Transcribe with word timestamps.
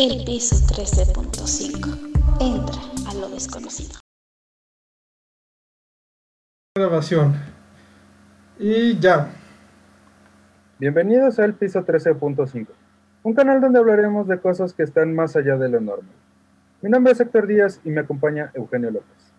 El 0.00 0.22
piso 0.24 0.54
13.5. 0.54 2.38
Entra 2.40 3.10
a 3.10 3.14
lo 3.14 3.28
desconocido. 3.30 3.98
Grabación. 6.76 7.34
Y 8.60 8.96
ya. 9.00 9.28
Bienvenidos 10.78 11.40
al 11.40 11.54
piso 11.54 11.84
13.5, 11.84 12.68
un 13.24 13.34
canal 13.34 13.60
donde 13.60 13.80
hablaremos 13.80 14.28
de 14.28 14.38
cosas 14.38 14.72
que 14.72 14.84
están 14.84 15.16
más 15.16 15.34
allá 15.34 15.56
de 15.56 15.68
lo 15.68 15.80
normal. 15.80 16.14
Mi 16.80 16.90
nombre 16.90 17.12
es 17.12 17.18
Héctor 17.18 17.48
Díaz 17.48 17.80
y 17.84 17.90
me 17.90 18.02
acompaña 18.02 18.52
Eugenio 18.54 18.92
López. 18.92 19.32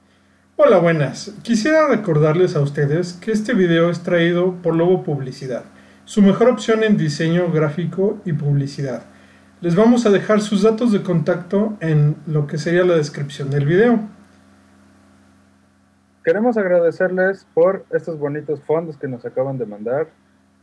Hola, 0.57 0.79
buenas. 0.79 1.33
Quisiera 1.41 1.87
recordarles 1.87 2.57
a 2.57 2.59
ustedes 2.59 3.13
que 3.13 3.31
este 3.31 3.53
video 3.53 3.89
es 3.89 4.03
traído 4.03 4.55
por 4.61 4.75
Lobo 4.75 5.03
Publicidad, 5.03 5.63
su 6.03 6.21
mejor 6.21 6.49
opción 6.49 6.83
en 6.83 6.97
diseño 6.97 7.49
gráfico 7.49 8.19
y 8.25 8.33
publicidad. 8.33 9.03
Les 9.61 9.75
vamos 9.75 10.05
a 10.05 10.09
dejar 10.09 10.39
sus 10.39 10.63
datos 10.63 10.93
de 10.93 11.03
contacto 11.03 11.73
en 11.81 12.15
lo 12.25 12.47
que 12.47 12.57
sería 12.57 12.85
la 12.85 12.95
descripción 12.95 13.49
del 13.49 13.65
video. 13.65 13.99
Queremos 16.23 16.55
agradecerles 16.57 17.45
por 17.53 17.83
estos 17.91 18.17
bonitos 18.17 18.61
fondos 18.61 18.95
que 18.95 19.09
nos 19.09 19.25
acaban 19.25 19.57
de 19.57 19.65
mandar, 19.65 20.07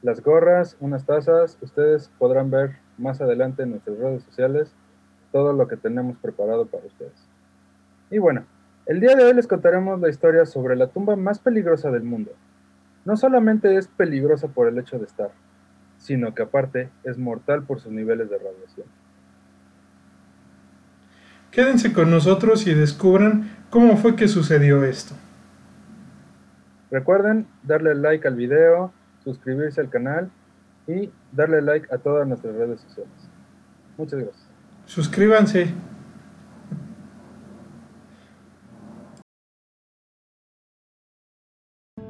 las 0.00 0.22
gorras, 0.22 0.78
unas 0.80 1.04
tazas. 1.04 1.58
Ustedes 1.60 2.10
podrán 2.18 2.50
ver 2.50 2.76
más 2.96 3.20
adelante 3.20 3.64
en 3.64 3.72
nuestras 3.72 3.98
redes 3.98 4.22
sociales 4.22 4.72
todo 5.30 5.52
lo 5.52 5.68
que 5.68 5.76
tenemos 5.76 6.16
preparado 6.16 6.64
para 6.64 6.86
ustedes. 6.86 7.28
Y 8.10 8.16
bueno, 8.16 8.46
el 8.86 9.00
día 9.00 9.14
de 9.14 9.24
hoy 9.24 9.34
les 9.34 9.46
contaremos 9.46 10.00
la 10.00 10.08
historia 10.08 10.46
sobre 10.46 10.74
la 10.74 10.86
tumba 10.86 11.16
más 11.16 11.38
peligrosa 11.38 11.90
del 11.90 12.04
mundo. 12.04 12.30
No 13.04 13.18
solamente 13.18 13.76
es 13.76 13.88
peligrosa 13.88 14.48
por 14.48 14.68
el 14.68 14.78
hecho 14.78 14.98
de 14.98 15.04
estar, 15.04 15.32
sino 16.06 16.36
que 16.36 16.42
aparte 16.42 16.88
es 17.02 17.18
mortal 17.18 17.64
por 17.64 17.80
sus 17.80 17.90
niveles 17.90 18.30
de 18.30 18.38
radiación. 18.38 18.86
Quédense 21.50 21.92
con 21.92 22.12
nosotros 22.12 22.64
y 22.68 22.74
descubran 22.74 23.50
cómo 23.70 23.96
fue 23.96 24.14
que 24.14 24.28
sucedió 24.28 24.84
esto. 24.84 25.16
Recuerden 26.92 27.48
darle 27.64 27.96
like 27.96 28.28
al 28.28 28.36
video, 28.36 28.92
suscribirse 29.24 29.80
al 29.80 29.90
canal 29.90 30.30
y 30.86 31.10
darle 31.32 31.60
like 31.60 31.92
a 31.92 31.98
todas 31.98 32.28
nuestras 32.28 32.54
redes 32.54 32.80
sociales. 32.82 33.28
Muchas 33.98 34.20
gracias. 34.20 34.48
Suscríbanse. 34.84 35.74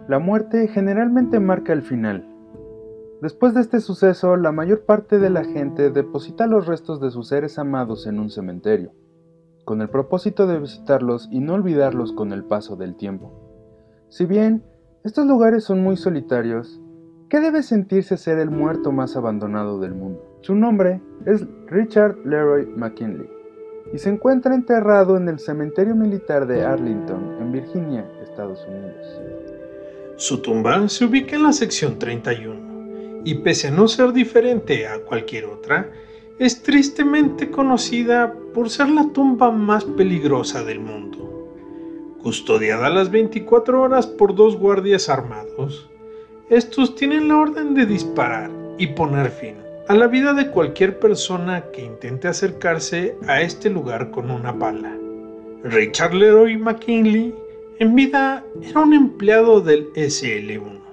La 0.07 0.19
muerte 0.19 0.69
generalmente 0.69 1.41
marca 1.41 1.73
el 1.73 1.81
final. 1.81 2.36
Después 3.23 3.55
de 3.55 3.63
este 3.63 3.81
suceso, 3.81 4.37
la 4.37 4.53
mayor 4.53 4.85
parte 4.85 5.19
de 5.19 5.31
la 5.31 5.43
gente 5.43 5.91
deposita 5.91 6.47
los 6.47 6.67
restos 6.67 7.01
de 7.01 7.11
sus 7.11 7.29
seres 7.29 7.59
amados 7.59 8.07
en 8.07 8.19
un 8.19 8.29
cementerio, 8.29 8.93
con 9.65 9.81
el 9.81 9.89
propósito 9.89 10.47
de 10.47 10.59
visitarlos 10.59 11.27
y 11.31 11.41
no 11.41 11.55
olvidarlos 11.55 12.13
con 12.13 12.33
el 12.33 12.45
paso 12.45 12.77
del 12.77 12.95
tiempo. 12.95 13.33
Si 14.11 14.27
bien 14.27 14.65
estos 15.03 15.27
lugares 15.27 15.65
son 15.65 15.83
muy 15.83 15.97
solitarios, 15.97 16.79
¿qué 17.31 17.41
debe 17.41 17.63
sentirse 17.63 18.19
ser 18.19 18.39
el 18.39 18.51
muerto 18.51 18.93
más 18.93 19.17
abandonado 19.17 19.81
del 19.81 19.95
mundo? 19.95 20.23
Su 20.43 20.55
nombre 20.55 21.01
es 21.25 21.47
Richard 21.69 22.19
Leroy 22.27 22.67
McKinley 22.67 23.31
y 23.95 23.99
se 23.99 24.11
encuentra 24.11 24.55
enterrado 24.55 25.17
en 25.17 25.29
el 25.31 25.39
cementerio 25.39 25.95
militar 25.95 26.47
de 26.47 26.65
Arlington, 26.65 27.39
en 27.41 27.51
Virginia, 27.51 28.07
Estados 28.23 28.63
Unidos. 28.69 29.23
Su 30.17 30.43
tumba 30.43 30.87
se 30.89 31.07
ubica 31.07 31.37
en 31.37 31.45
la 31.45 31.53
sección 31.53 31.99
31 31.99 32.76
y 33.27 33.35
pese 33.35 33.69
a 33.69 33.71
no 33.73 33.89
ser 33.89 34.13
diferente 34.13 34.87
a 34.87 35.01
cualquier 35.01 35.47
otra, 35.47 35.91
es 36.39 36.63
tristemente 36.63 37.51
conocida 37.51 38.33
por 38.55 38.71
ser 38.71 38.89
la 38.89 39.09
tumba 39.13 39.51
más 39.51 39.85
peligrosa 39.85 40.63
del 40.63 40.79
mundo. 40.79 41.51
Custodiada 42.23 42.89
las 42.89 43.11
24 43.11 43.83
horas 43.83 44.07
por 44.07 44.37
dos 44.37 44.57
guardias 44.57 45.09
armados, 45.09 45.91
estos 46.51 46.95
tienen 46.95 47.27
la 47.27 47.39
orden 47.39 47.75
de 47.75 47.87
disparar 47.87 48.49
y 48.79 48.87
poner 48.87 49.31
fin 49.31 49.57
a 49.89 49.95
la 49.95 50.07
vida 50.07 50.33
de 50.33 50.49
cualquier 50.51 51.01
persona 51.01 51.65
que 51.73 51.85
intente 51.85 52.29
acercarse 52.29 53.17
a 53.27 53.41
este 53.41 53.71
lugar 53.71 54.13
con 54.13 54.31
una 54.31 54.53
bala. 54.53 54.97
Richard 55.65 56.15
Leroy 56.15 56.57
McKinley 56.57 57.35
en 57.81 57.95
vida 57.97 58.45
era 58.63 58.81
un 58.81 58.95
empleado 58.95 59.61
del 59.61 59.93
SL-1, 59.95 60.86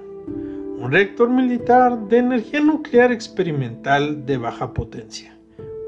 un 0.84 0.92
reactor 0.92 1.30
militar 1.30 1.98
de 2.10 2.18
energía 2.18 2.60
nuclear 2.60 3.14
experimental 3.14 4.26
de 4.26 4.38
baja 4.38 4.74
potencia, 4.74 5.34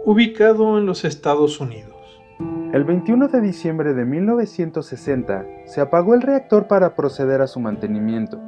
ubicado 0.06 0.78
en 0.78 0.86
los 0.86 1.04
Estados 1.04 1.60
Unidos. 1.60 1.92
El 2.72 2.86
21 2.86 3.28
de 3.28 3.42
diciembre 3.42 3.94
de 3.94 4.06
1960 4.06 5.46
se 5.66 5.82
apagó 5.82 6.16
el 6.16 6.22
reactor 6.22 6.68
para 6.68 6.96
proceder 6.96 7.42
a 7.42 7.48
su 7.48 7.60
mantenimiento, 7.60 8.40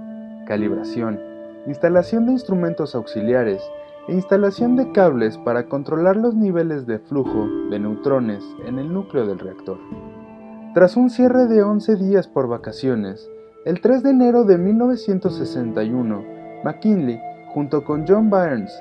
calibración, 0.45 1.19
instalación 1.67 2.27
de 2.27 2.31
instrumentos 2.31 2.95
auxiliares 2.95 3.61
e 4.07 4.13
instalación 4.13 4.77
de 4.77 4.93
cables 4.93 5.37
para 5.39 5.67
controlar 5.67 6.15
los 6.15 6.33
niveles 6.33 6.87
de 6.87 6.99
flujo 6.99 7.45
de 7.69 7.77
neutrones 7.77 8.41
en 8.65 8.79
el 8.79 8.93
núcleo 8.93 9.27
del 9.27 9.39
reactor. 9.39 9.79
Tras 10.73 10.95
un 10.95 11.09
cierre 11.09 11.47
de 11.47 11.61
11 11.61 11.97
días 11.97 12.29
por 12.29 12.47
vacaciones, 12.47 13.29
el 13.65 13.81
3 13.81 14.01
de 14.01 14.11
enero 14.11 14.45
de 14.45 14.57
1961, 14.57 16.36
McKinley, 16.63 17.19
junto 17.53 17.83
con 17.83 18.05
John 18.07 18.29
Burns, 18.29 18.71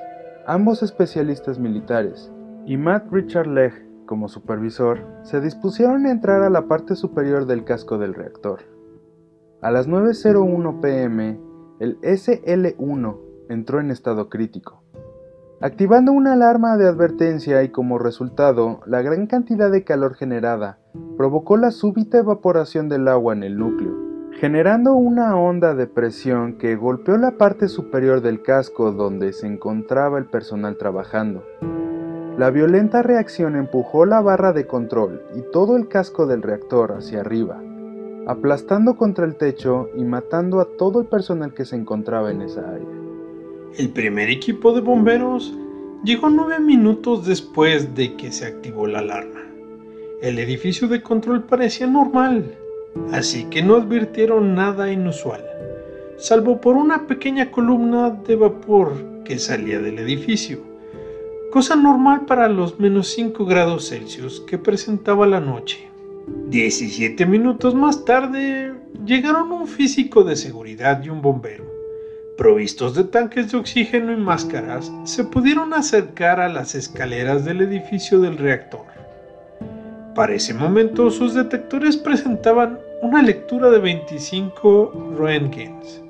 ambos 0.45 0.83
especialistas 0.83 1.59
militares, 1.59 2.31
y 2.65 2.77
Matt 2.77 3.11
Richard 3.11 3.47
Legg 3.47 3.73
como 4.05 4.27
supervisor, 4.27 4.99
se 5.23 5.41
dispusieron 5.41 6.05
a 6.05 6.11
entrar 6.11 6.43
a 6.43 6.49
la 6.49 6.67
parte 6.67 6.95
superior 6.95 7.45
del 7.45 7.65
casco 7.65 7.97
del 7.97 8.13
reactor. 8.13 8.61
A 9.61 9.71
las 9.71 9.87
9.01 9.87 10.79
pm, 10.79 11.39
el 11.79 11.99
SL-1 12.01 13.17
entró 13.49 13.79
en 13.79 13.91
estado 13.91 14.29
crítico 14.29 14.83
activando 15.59 16.11
una 16.11 16.33
alarma 16.33 16.77
de 16.77 16.87
advertencia 16.87 17.63
y 17.63 17.69
como 17.69 17.97
resultado, 17.97 18.81
la 18.85 19.01
gran 19.01 19.25
cantidad 19.27 19.71
de 19.71 19.83
calor 19.83 20.15
generada 20.15 20.79
provocó 21.17 21.57
la 21.57 21.71
súbita 21.71 22.19
evaporación 22.19 22.89
del 22.89 23.07
agua 23.07 23.33
en 23.33 23.43
el 23.43 23.57
núcleo, 23.57 23.95
generando 24.39 24.93
una 24.93 25.35
onda 25.35 25.73
de 25.73 25.87
presión 25.87 26.53
que 26.53 26.75
golpeó 26.75 27.17
la 27.17 27.31
parte 27.31 27.67
superior 27.67 28.21
del 28.21 28.43
casco 28.43 28.91
donde 28.91 29.33
se 29.33 29.47
encontraba 29.47 30.19
el 30.19 30.25
personal 30.25 30.77
trabajando. 30.77 31.43
La 32.37 32.51
violenta 32.51 33.01
reacción 33.01 33.55
empujó 33.55 34.05
la 34.05 34.21
barra 34.21 34.53
de 34.53 34.67
control 34.67 35.23
y 35.35 35.41
todo 35.51 35.75
el 35.75 35.87
casco 35.87 36.27
del 36.27 36.43
reactor 36.43 36.91
hacia 36.91 37.21
arriba, 37.21 37.59
aplastando 38.27 38.95
contra 38.95 39.25
el 39.25 39.37
techo 39.37 39.89
y 39.97 40.03
matando 40.03 40.59
a 40.59 40.67
todo 40.77 41.01
el 41.01 41.07
personal 41.07 41.55
que 41.55 41.65
se 41.65 41.75
encontraba 41.75 42.29
en 42.29 42.43
esa 42.43 42.61
área. 42.61 42.87
El 43.75 43.89
primer 43.89 44.29
equipo 44.29 44.71
de 44.71 44.81
bomberos 44.81 45.57
llegó 46.03 46.29
nueve 46.29 46.59
minutos 46.59 47.25
después 47.25 47.95
de 47.95 48.15
que 48.15 48.31
se 48.31 48.45
activó 48.45 48.85
la 48.85 48.99
alarma. 48.99 49.41
El 50.21 50.37
edificio 50.37 50.87
de 50.87 51.01
control 51.01 51.43
parecía 51.43 51.87
normal, 51.87 52.55
así 53.11 53.45
que 53.45 53.61
no 53.61 53.75
advirtieron 53.75 54.55
nada 54.55 54.91
inusual, 54.91 55.43
salvo 56.17 56.61
por 56.61 56.75
una 56.75 57.07
pequeña 57.07 57.51
columna 57.51 58.09
de 58.09 58.35
vapor 58.35 58.93
que 59.23 59.39
salía 59.39 59.79
del 59.79 59.99
edificio, 59.99 60.59
cosa 61.51 61.75
normal 61.75 62.25
para 62.25 62.49
los 62.49 62.79
menos 62.79 63.07
5 63.09 63.45
grados 63.45 63.89
Celsius 63.89 64.41
que 64.41 64.57
presentaba 64.57 65.27
la 65.27 65.39
noche. 65.39 65.89
17 66.49 67.25
minutos 67.25 67.73
más 67.73 68.03
tarde 68.03 68.73
llegaron 69.05 69.51
un 69.51 69.67
físico 69.67 70.23
de 70.23 70.35
seguridad 70.35 71.01
y 71.03 71.09
un 71.09 71.21
bombero 71.21 71.77
provistos 72.37 72.93
de 72.93 73.03
tanques 73.03 73.51
de 73.51 73.57
oxígeno 73.57 74.13
y 74.13 74.15
máscaras, 74.15 74.91
se 75.03 75.25
pudieron 75.25 75.73
acercar 75.73 76.39
a 76.39 76.47
las 76.47 76.75
escaleras 76.75 77.43
del 77.43 77.61
edificio 77.61 78.19
del 78.19 78.37
reactor. 78.37 78.85
Para 80.17 80.33
ese 80.33 80.55
momento 80.55 81.11
sus 81.11 81.35
detectores 81.35 81.95
presentaban 81.95 82.79
una 83.03 83.21
lectura 83.21 83.69
de 83.69 83.77
25 83.77 85.13
Roentgens, 85.15 86.01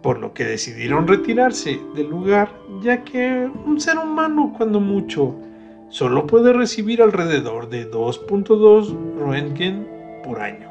por 0.00 0.18
lo 0.18 0.32
que 0.32 0.44
decidieron 0.44 1.06
retirarse 1.06 1.78
del 1.94 2.08
lugar 2.08 2.48
ya 2.80 3.04
que 3.04 3.46
un 3.66 3.78
ser 3.82 3.98
humano 3.98 4.54
cuando 4.56 4.80
mucho 4.80 5.34
solo 5.90 6.26
puede 6.26 6.54
recibir 6.54 7.02
alrededor 7.02 7.68
de 7.68 7.90
2.2 7.90 9.18
Roentgen 9.18 9.86
por 10.24 10.40
año. 10.40 10.66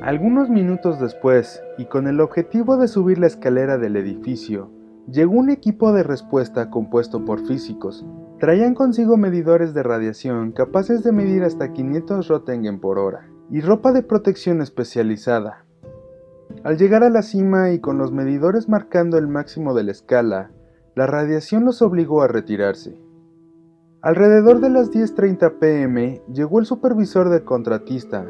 Algunos 0.00 0.48
minutos 0.48 1.00
después, 1.00 1.60
y 1.76 1.86
con 1.86 2.06
el 2.06 2.20
objetivo 2.20 2.76
de 2.76 2.86
subir 2.86 3.18
la 3.18 3.26
escalera 3.26 3.78
del 3.78 3.96
edificio, 3.96 4.70
llegó 5.10 5.32
un 5.32 5.50
equipo 5.50 5.92
de 5.92 6.04
respuesta 6.04 6.70
compuesto 6.70 7.24
por 7.24 7.44
físicos. 7.48 8.06
Traían 8.40 8.74
consigo 8.74 9.18
medidores 9.18 9.74
de 9.74 9.82
radiación 9.82 10.52
capaces 10.52 11.04
de 11.04 11.12
medir 11.12 11.44
hasta 11.44 11.74
500 11.74 12.26
Röntgen 12.26 12.80
por 12.80 12.98
hora, 12.98 13.28
y 13.50 13.60
ropa 13.60 13.92
de 13.92 14.02
protección 14.02 14.62
especializada. 14.62 15.66
Al 16.64 16.78
llegar 16.78 17.04
a 17.04 17.10
la 17.10 17.20
cima 17.20 17.70
y 17.72 17.80
con 17.80 17.98
los 17.98 18.12
medidores 18.12 18.66
marcando 18.66 19.18
el 19.18 19.28
máximo 19.28 19.74
de 19.74 19.84
la 19.84 19.90
escala, 19.90 20.52
la 20.94 21.06
radiación 21.06 21.66
los 21.66 21.82
obligó 21.82 22.22
a 22.22 22.28
retirarse. 22.28 22.98
Alrededor 24.00 24.60
de 24.60 24.70
las 24.70 24.90
10.30 24.90 25.58
pm 25.58 26.22
llegó 26.32 26.60
el 26.60 26.64
supervisor 26.64 27.28
del 27.28 27.44
contratista, 27.44 28.24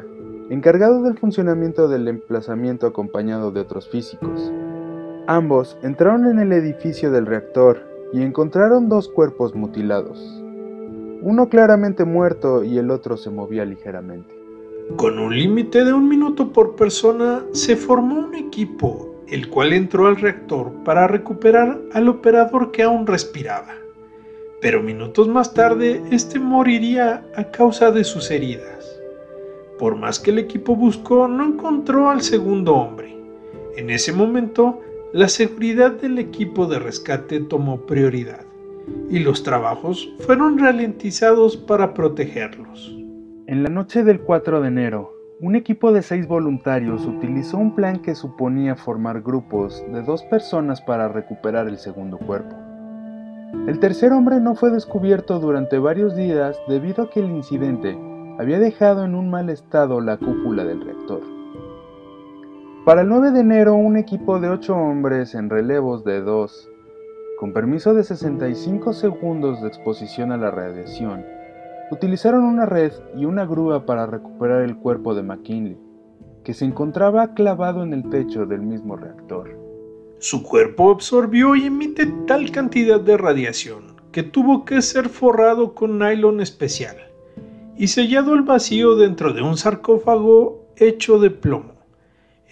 encargado 0.49 1.03
del 1.03 1.17
funcionamiento 1.17 1.87
del 1.87 2.09
emplazamiento 2.09 2.85
acompañado 2.85 3.53
de 3.53 3.61
otros 3.61 3.87
físicos. 3.87 4.51
Ambos 5.27 5.77
entraron 5.81 6.27
en 6.27 6.39
el 6.39 6.51
edificio 6.51 7.11
del 7.11 7.25
reactor 7.25 7.90
y 8.13 8.21
encontraron 8.21 8.89
dos 8.89 9.07
cuerpos 9.07 9.55
mutilados, 9.55 10.41
uno 11.21 11.49
claramente 11.49 12.03
muerto 12.03 12.63
y 12.63 12.77
el 12.77 12.89
otro 12.91 13.15
se 13.15 13.29
movía 13.29 13.63
ligeramente. 13.63 14.35
Con 14.95 15.19
un 15.19 15.37
límite 15.37 15.85
de 15.85 15.93
un 15.93 16.09
minuto 16.09 16.51
por 16.51 16.75
persona, 16.75 17.45
se 17.51 17.75
formó 17.75 18.19
un 18.19 18.35
equipo, 18.35 19.15
el 19.27 19.47
cual 19.49 19.73
entró 19.73 20.07
al 20.07 20.17
reactor 20.17 20.71
para 20.83 21.07
recuperar 21.07 21.79
al 21.93 22.09
operador 22.09 22.71
que 22.71 22.83
aún 22.83 23.07
respiraba. 23.07 23.73
Pero 24.61 24.83
minutos 24.83 25.27
más 25.27 25.53
tarde, 25.53 26.01
este 26.11 26.39
moriría 26.39 27.25
a 27.35 27.45
causa 27.45 27.91
de 27.91 28.03
sus 28.03 28.29
heridas. 28.29 28.99
Por 29.79 29.95
más 29.95 30.19
que 30.19 30.31
el 30.31 30.39
equipo 30.39 30.75
buscó, 30.75 31.27
no 31.27 31.45
encontró 31.45 32.09
al 32.09 32.21
segundo 32.21 32.75
hombre. 32.75 33.17
En 33.77 33.89
ese 33.89 34.11
momento, 34.11 34.79
la 35.13 35.27
seguridad 35.27 35.91
del 35.91 36.19
equipo 36.19 36.67
de 36.67 36.79
rescate 36.79 37.41
tomó 37.41 37.81
prioridad 37.81 38.45
y 39.09 39.19
los 39.19 39.43
trabajos 39.43 40.09
fueron 40.19 40.57
ralentizados 40.57 41.57
para 41.57 41.93
protegerlos. 41.93 42.95
En 43.45 43.61
la 43.61 43.69
noche 43.69 44.05
del 44.05 44.21
4 44.21 44.61
de 44.61 44.67
enero, 44.69 45.13
un 45.41 45.55
equipo 45.55 45.91
de 45.91 46.01
seis 46.01 46.27
voluntarios 46.27 47.05
utilizó 47.05 47.57
un 47.57 47.75
plan 47.75 48.01
que 48.01 48.15
suponía 48.15 48.77
formar 48.77 49.21
grupos 49.21 49.83
de 49.91 50.01
dos 50.01 50.23
personas 50.23 50.79
para 50.79 51.09
recuperar 51.09 51.67
el 51.67 51.77
segundo 51.77 52.17
cuerpo. 52.17 52.55
El 53.67 53.79
tercer 53.79 54.13
hombre 54.13 54.39
no 54.39 54.55
fue 54.55 54.71
descubierto 54.71 55.39
durante 55.39 55.77
varios 55.77 56.15
días 56.15 56.57
debido 56.69 57.03
a 57.03 57.09
que 57.09 57.19
el 57.19 57.31
incidente 57.31 57.97
había 58.39 58.59
dejado 58.59 59.03
en 59.03 59.15
un 59.15 59.29
mal 59.29 59.49
estado 59.49 59.99
la 59.99 60.15
cúpula 60.15 60.63
del 60.63 60.79
reactor. 60.79 61.40
Para 62.83 63.01
el 63.01 63.09
9 63.09 63.29
de 63.29 63.41
enero, 63.41 63.75
un 63.75 63.95
equipo 63.95 64.39
de 64.39 64.49
ocho 64.49 64.75
hombres 64.75 65.35
en 65.35 65.51
relevos 65.51 66.03
de 66.03 66.19
dos, 66.19 66.67
con 67.39 67.53
permiso 67.53 67.93
de 67.93 68.03
65 68.03 68.93
segundos 68.93 69.61
de 69.61 69.67
exposición 69.67 70.31
a 70.31 70.37
la 70.37 70.49
radiación, 70.49 71.23
utilizaron 71.91 72.43
una 72.43 72.65
red 72.65 72.91
y 73.15 73.25
una 73.25 73.45
grúa 73.45 73.85
para 73.85 74.07
recuperar 74.07 74.63
el 74.63 74.77
cuerpo 74.77 75.13
de 75.13 75.21
McKinley, 75.21 75.77
que 76.43 76.55
se 76.55 76.65
encontraba 76.65 77.35
clavado 77.35 77.83
en 77.83 77.93
el 77.93 78.09
techo 78.09 78.47
del 78.47 78.63
mismo 78.63 78.95
reactor. 78.95 79.55
Su 80.17 80.41
cuerpo 80.41 80.89
absorbió 80.89 81.55
y 81.55 81.65
emite 81.65 82.11
tal 82.25 82.49
cantidad 82.49 82.99
de 82.99 83.15
radiación 83.15 83.95
que 84.11 84.23
tuvo 84.23 84.65
que 84.65 84.81
ser 84.81 85.07
forrado 85.07 85.75
con 85.75 85.99
nylon 85.99 86.41
especial 86.41 86.97
y 87.77 87.89
sellado 87.89 88.33
al 88.33 88.41
vacío 88.41 88.95
dentro 88.95 89.33
de 89.33 89.43
un 89.43 89.55
sarcófago 89.55 90.65
hecho 90.77 91.19
de 91.19 91.29
plomo. 91.29 91.80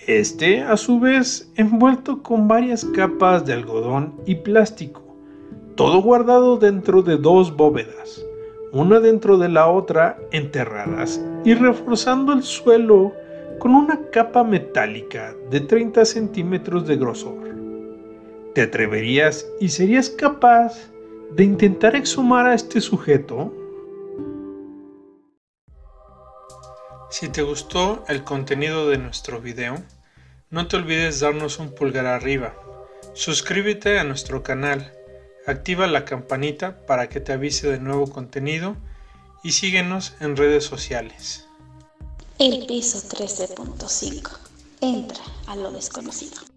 Este, 0.07 0.61
a 0.61 0.77
su 0.77 0.99
vez, 0.99 1.51
envuelto 1.55 2.23
con 2.23 2.47
varias 2.47 2.85
capas 2.85 3.45
de 3.45 3.53
algodón 3.53 4.15
y 4.25 4.35
plástico, 4.35 5.01
todo 5.75 6.01
guardado 6.01 6.57
dentro 6.57 7.01
de 7.01 7.17
dos 7.17 7.55
bóvedas 7.55 8.25
una 8.71 8.99
dentro 8.99 9.37
de 9.37 9.49
la 9.49 9.67
otra 9.67 10.17
enterradas 10.31 11.23
y 11.43 11.53
reforzando 11.53 12.33
el 12.33 12.43
suelo 12.43 13.13
con 13.57 13.73
una 13.73 13.99
capa 14.11 14.43
metálica 14.43 15.35
de 15.49 15.59
30 15.61 16.05
centímetros 16.05 16.87
de 16.87 16.95
grosor. 16.95 17.49
¿Te 18.53 18.61
atreverías 18.61 19.47
y 19.59 19.69
serías 19.69 20.09
capaz 20.09 20.91
de 21.35 21.43
intentar 21.43 21.95
exhumar 21.95 22.47
a 22.47 22.53
este 22.53 22.79
sujeto? 22.79 23.53
Si 27.09 27.27
te 27.29 27.41
gustó 27.41 28.05
el 28.07 28.23
contenido 28.23 28.87
de 28.87 28.99
nuestro 28.99 29.41
video, 29.41 29.83
no 30.51 30.67
te 30.67 30.77
olvides 30.77 31.19
darnos 31.19 31.57
un 31.57 31.73
pulgar 31.73 32.05
arriba. 32.05 32.53
Suscríbete 33.13 33.99
a 33.99 34.03
nuestro 34.03 34.43
canal 34.43 34.93
activa 35.47 35.87
la 35.87 36.05
campanita 36.05 36.85
para 36.85 37.09
que 37.09 37.19
te 37.19 37.33
avise 37.33 37.69
de 37.69 37.79
nuevo 37.79 38.09
contenido 38.09 38.75
y 39.43 39.53
síguenos 39.53 40.13
en 40.19 40.37
redes 40.37 40.65
sociales. 40.65 41.45
El 42.37 42.65
piso 42.67 42.99
13.5. 42.99 44.37
Entra 44.81 45.23
a 45.47 45.55
lo 45.55 45.71
desconocido. 45.71 46.48